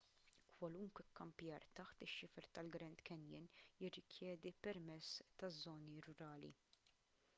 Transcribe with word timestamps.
kwalunkwe 0.59 1.03
kkampjar 1.09 1.65
taħt 1.79 2.01
ix-xifer 2.05 2.47
tal-grand 2.57 3.03
canyon 3.11 3.45
jirrikjedi 3.83 4.55
permess 4.67 5.15
taż-żoni 5.43 6.03
rurali 6.09 6.53